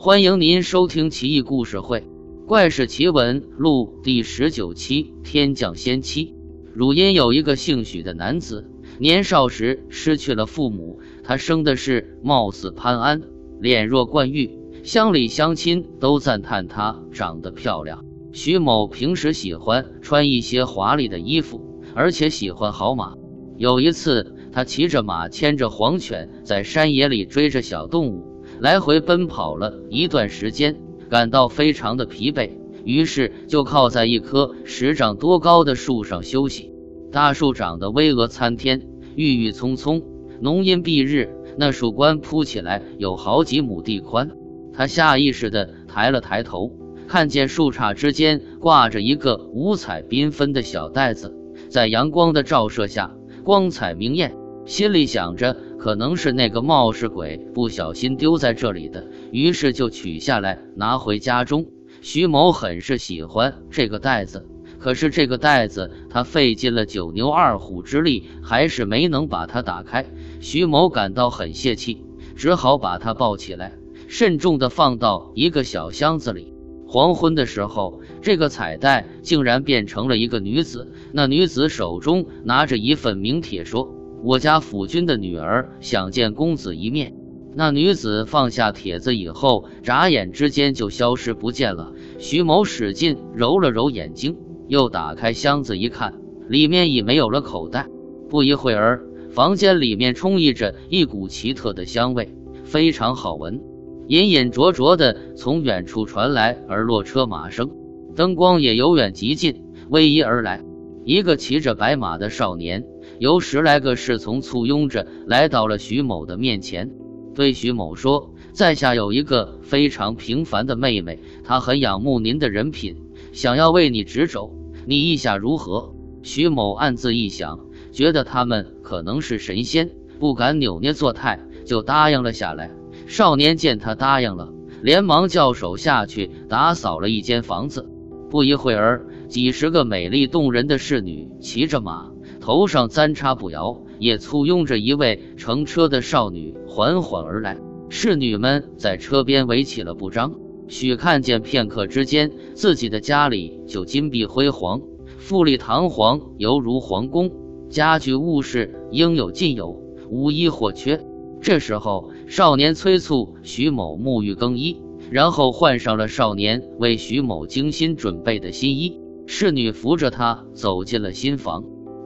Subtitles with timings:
[0.00, 1.98] 欢迎您收听《奇异故事会·
[2.46, 6.26] 怪事奇闻录》第十九期《天降仙妻》。
[6.72, 13.22] 汝阴有一个姓许的男子，年少时失去了父母，他生的是貌似潘安，
[13.58, 18.04] 脸若冠玉，乡里乡亲都赞叹他长得漂亮。
[18.32, 23.16] 徐某平时喜欢穿一些华丽的衣服，而且喜欢好马。
[23.56, 28.37] 有一次，他骑着马，牵着黄犬，在山野里追着小动物。
[28.60, 30.76] 来回奔跑了一段时间，
[31.08, 32.50] 感到非常的疲惫，
[32.84, 36.72] 于是就靠在一棵十丈多高的树上休息。
[37.12, 40.02] 大树长得巍峨参天，郁郁葱葱，
[40.40, 44.30] 浓荫蔽日，那树冠铺起来有好几亩地宽。
[44.72, 46.72] 他下意识地抬了抬头，
[47.06, 51.34] 看见树杈之间挂着一个五彩缤纷的小袋子，
[51.70, 53.14] 在阳光的照射下，
[53.44, 54.34] 光彩明艳。
[54.66, 61.66] 心里想着，可能是那个冒失鬼不小心丢在这里的，于是就取下来拿回家中。
[62.02, 64.46] 徐某很是喜欢这个袋子，
[64.78, 70.04] 可是这个袋子他费尽了九牛二虎之力，还是没能把它打开。
[70.40, 72.04] 徐某感到很泄气，
[72.36, 73.72] 只好把它抱起来，
[74.08, 76.52] 慎重地放到一个小箱子里。
[76.86, 83.97] 黄昏的时候，这个彩带竟然变成了一个女子，那女子手中拿着一份名帖，说。
[84.22, 87.14] 我家府君的女儿想见公子一面。
[87.54, 91.92] 那女子放下帖子以后，眨眼之间就消失不见了。
[92.18, 96.14] 徐某使劲揉了揉眼睛，又打开箱子一看，
[96.48, 97.88] 里面已没有了口袋。
[98.28, 102.28] 不一会儿，房间里面充溢着一股奇特的香味，
[102.64, 103.60] 非常好闻。
[104.08, 107.70] 隐隐灼灼的从远处传来而落车马声，
[108.14, 110.62] 灯光也由远及近，逶迤而来。
[111.04, 112.84] 一个骑着白马的少年。
[113.18, 116.90] 由十来个侍从簇拥着来到了徐某的面前，
[117.34, 122.96] 对徐某说：“在下有一个非常平凡的妹妹，她很仰慕您的人品，
[123.32, 124.52] 想要为你执肘，
[124.86, 127.60] 你意下如何？”徐某暗自一想，
[127.92, 132.70] 觉得他们可能是神仙，不敢扭捏作态，就答应了下来。
[133.06, 134.52] 少年见他答应了，
[134.82, 137.88] 连忙叫手下去打扫了一间房子。
[138.28, 142.10] 不一会儿，几十个美丽动人的侍女骑着马。
[142.48, 147.58] 头上簪插步摇，也簇拥着一位乘车的少女缓缓而来。
[147.90, 150.32] 侍女们在车边围起了布张。
[150.66, 154.80] 许看见片刻之间，自己的家里就金碧辉煌，
[155.18, 157.30] 富丽堂皇，犹如皇宫，
[157.68, 161.04] 家具物饰应有尽有，无一或缺。
[161.42, 168.98] 这时候，少年催促徐某沐浴更衣，然后换上了少年为徐某精心准备的新衣。
[169.26, 171.62] 侍女扶着他走进了新房。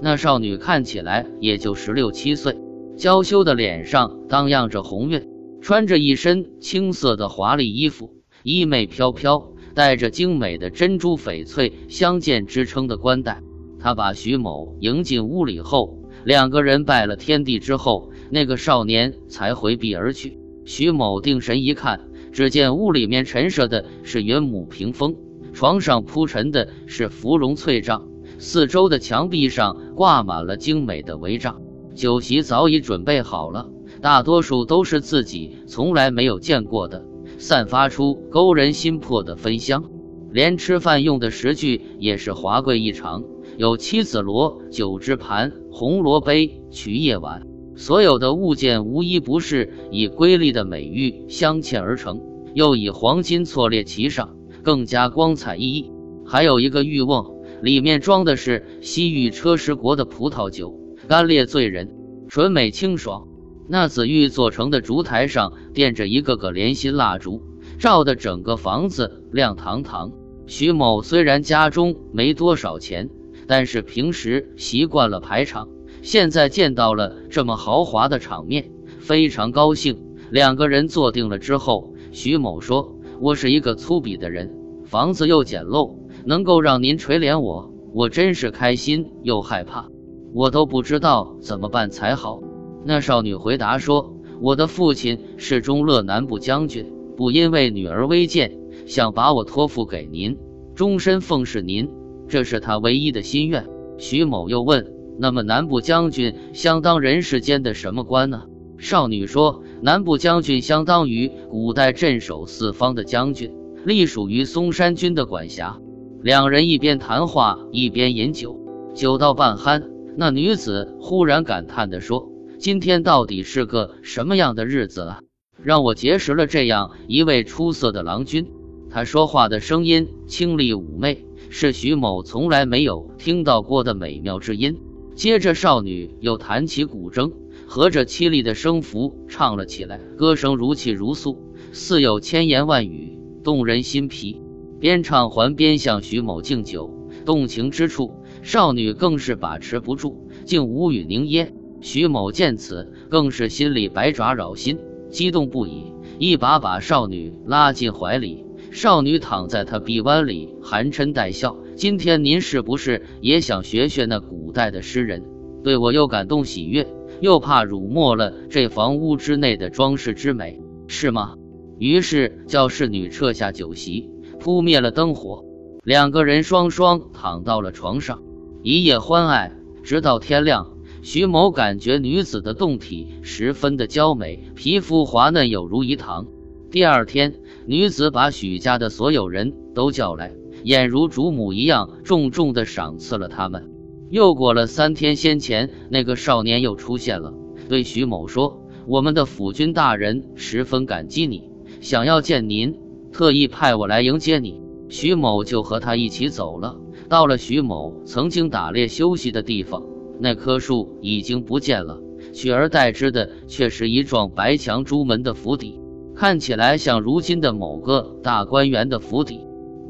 [0.00, 2.56] 那少女看起来也就十六七岁，
[2.96, 5.26] 娇羞的脸上荡漾着红晕，
[5.60, 8.10] 穿着一身青色的华丽衣服，
[8.42, 13.42] 衣袂飘飘，戴着精美的珍珠翡翠相间支撑的冠带。
[13.78, 20.38] 她把徐某迎进屋里后，两个人拜了天地之后，那个少年才回避而去。
[20.64, 22.00] 徐某定神一看，
[22.32, 25.16] 只见屋里面陈设的是云母屏风，
[25.52, 28.08] 床上铺陈的是芙蓉翠帐。
[28.38, 31.60] 四周的墙壁上挂满了精美的帷帐，
[31.94, 33.70] 酒席早已准备好了，
[34.02, 37.04] 大多数都是自己从来没有见过的，
[37.38, 39.84] 散发出勾人心魄的芬香。
[40.30, 43.24] 连吃饭用的食具也是华贵异常，
[43.56, 52.20] 有七子罗、九只盘、红罗杯、曲叶碗，所有的物件无一不是以瑰丽的美玉镶嵌而成，
[52.52, 55.90] 又以黄金错列其上，更加光彩熠熠。
[56.26, 57.35] 还有一个玉瓮。
[57.62, 60.78] 里面装的是西域车师国的葡萄酒，
[61.08, 61.90] 干烈醉人，
[62.28, 63.26] 醇美清爽。
[63.68, 67.42] 那紫玉做成的烛台上垫着一个个莲心蜡烛，
[67.78, 70.12] 照得整个房子亮堂堂。
[70.46, 73.10] 徐某虽然家中没多少钱，
[73.48, 75.68] 但是平时习惯了排场，
[76.02, 80.00] 现在见到了这么豪华的场面，非常高兴。
[80.30, 84.54] 两个人坐定了之后，徐某说：“我是一个粗鄙的人，
[84.84, 85.96] 房子又简陋。”
[86.26, 89.88] 能够让您垂怜我，我真是开心又害怕，
[90.34, 92.42] 我都不知道怎么办才好。
[92.84, 100.36] 那少女回答说：“我的父亲是中乐南部将军，不因为女儿微贱，想把我托付给您，
[100.74, 101.88] 终身奉侍您，
[102.26, 103.64] 这是他唯一的心愿。”
[103.96, 108.42] 徐某又问：“那么南部将军相当人世间的什么官呢？”
[108.78, 115.78] 少女说：“南部将军相当于古代镇守四方的将军，隶属于嵩山军的管辖。”
[116.26, 118.58] 两人一边谈话一边饮酒，
[118.96, 119.84] 酒到半酣，
[120.16, 122.28] 那女子忽然感叹地说
[122.58, 125.20] ：“今天到底是个什么样的日子啊？
[125.62, 128.48] 让我结识了这样一位出色的郎君。
[128.90, 134.80] 他说话的声音清丽妩媚，是徐某从来没有听到过的美妙之音。
[135.14, 137.30] 接着，少女又弹起古筝，
[137.68, 141.38] 和着凄厉的声符唱了起来，歌声如泣如诉，
[141.70, 144.42] 似有千言万语，动人心脾。
[144.78, 148.12] 边唱还边向徐某敬酒，动情之处，
[148.42, 151.52] 少女更是把持不住，竟无语凝噎。
[151.80, 154.78] 徐某见此，更是心里百爪扰心，
[155.10, 158.44] 激动不已，一把把少女拉进怀里。
[158.70, 161.56] 少女躺在他臂弯里，含嗔带笑。
[161.76, 165.22] 今天您是不是也想学学那古代的诗人？
[165.62, 166.86] 对我又感动喜悦，
[167.20, 171.34] 又怕辱没了这房屋之内的装饰之美，是吗？
[171.78, 175.44] 于是叫侍女撤下酒席，扑灭了灯火，
[175.84, 178.22] 两个人双双躺到了床上，
[178.62, 179.52] 一夜欢爱，
[179.82, 180.72] 直到天亮。
[181.02, 186.26] 徐某感觉女子的胴体十分的娇美，皮肤滑嫩有如饴糖。
[186.70, 187.34] 第二天。
[187.68, 190.32] 女子把许家的所有人都叫来，
[190.64, 193.72] 俨如主母一样，重重的赏赐了他们。
[194.08, 197.34] 又过了三天，先前那个少年又出现了，
[197.68, 201.50] 对徐某说：“我们的府君大人十分感激你，
[201.80, 202.78] 想要见您，
[203.16, 204.60] 特意派我来迎接你。”
[204.90, 206.76] 徐某就和他一起走了。
[207.08, 209.82] 到了徐某曾经打猎休息的地方，
[210.20, 211.98] 那棵树已经不见了，
[212.34, 215.80] 取而代之的却是一幢白墙朱门的府邸。
[216.14, 219.40] 看起来像如今的某个大观园的府邸，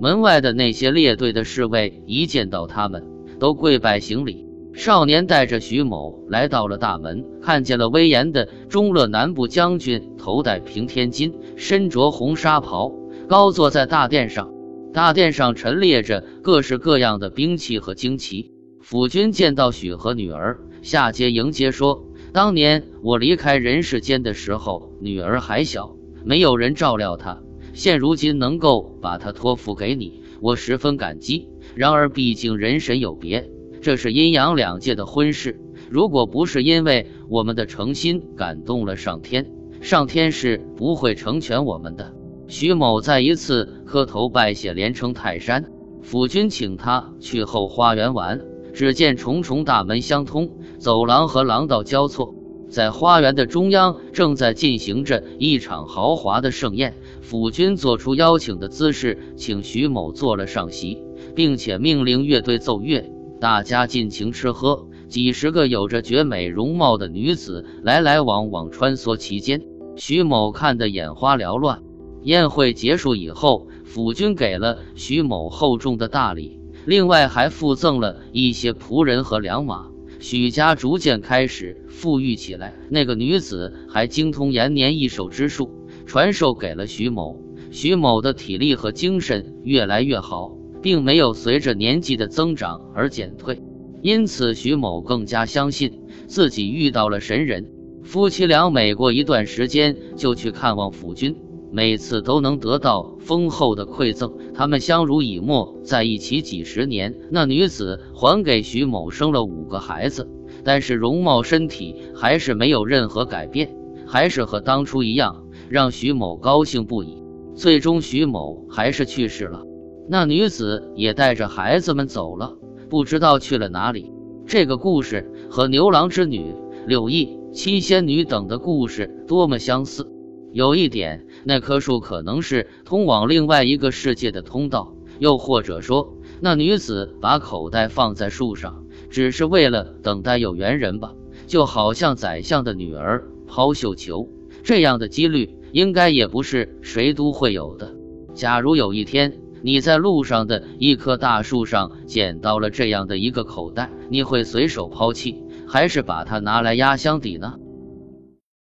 [0.01, 3.05] 门外的那些列队的侍卫一见到他们，
[3.41, 4.47] 都跪拜行礼。
[4.73, 12.93] 少年带着徐某来到了大门，看见了威严的中乐南部将军，头戴平天巾，身着红纱袍，
[13.29, 14.53] 高坐在大殿上。
[14.93, 18.53] 大殿上陈列着各式各样的兵器和旌旗。
[18.81, 27.43] 府君见到许和女儿，下阶迎接说：“当年我离开人世间的时候，女儿还小。”没有人照料她，
[27.73, 31.49] 现如今能够把她托付给你，我十分感激。
[31.75, 33.51] 然而，毕竟人神有别，
[33.83, 35.61] 这是阴阳两界的婚事。
[35.91, 39.53] 如果不是因为我们的诚心感动了上天，
[39.83, 42.15] 上天是不会成全我们的。
[42.49, 45.65] 徐某再一次磕头拜谢，连称泰山。
[46.01, 48.41] 府君请他去后花园玩，
[48.73, 52.35] 只见重重大门相通，走廊和廊道交错。
[52.69, 56.95] 在花园的中央，正在进行着一场豪华的盛宴。
[57.21, 61.03] 府君做出邀请的姿势，请徐某坐了上席，
[61.35, 63.11] 并且命令乐队奏乐，
[63.41, 64.87] 大家尽情吃喝。
[65.09, 69.63] 几十个有着绝美容貌的女子来来往往穿梭其间，
[69.97, 71.83] 徐某看得眼花缭乱。
[72.27, 79.87] 宴会结束以后，府君给了徐某厚重的大礼，另外还附赠了一些仆人和良马。
[80.19, 82.75] 许家逐渐开始富裕起来。
[82.91, 85.71] 那个女子还精通延年益寿之术，
[86.05, 87.41] 传授给了徐某。
[87.71, 90.51] 徐某的体力和精神越来越好，
[90.83, 93.63] 并没有随着年纪的增长而减退。
[94.03, 97.71] 因此，徐某更加相信自己遇到了神人。
[98.03, 101.37] 夫妻俩每过一段时间就去看望府君。
[101.71, 107.15] 每次都能得到丰厚的馈赠，他们相濡以沫在一起几十年。
[107.31, 110.29] 那女子还给徐某生了五个孩子，
[110.65, 113.77] 但是容貌身体还是没有任何改变，
[114.07, 117.23] 还是和当初一样，让徐某高兴不已。
[117.55, 119.63] 最终，徐某还是去世了，
[120.09, 122.57] 那女子也带着孩子们走了，
[122.89, 124.13] 不知道去了哪里。
[124.47, 126.55] 这个故事和牛郎织女、
[126.87, 130.13] 柳毅、七仙女等的故事多么相似。
[130.53, 141.13] 有一点，那棵树可能是通往另外一个世界的通道，又或者说，那女子把口袋放在树上，只是为了等待有缘人吧。
[141.47, 144.29] 就好像宰相的女儿抛绣球
[144.65, 147.95] 这样的几率，应该也不是谁都会有的。
[148.35, 157.55] 假如有一天你在路上的一棵大树上捡到了这样的一个口袋，你会随手抛弃，还是把它拿来压箱底呢？